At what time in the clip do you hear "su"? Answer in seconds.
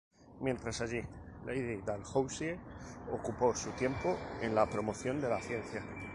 3.55-3.69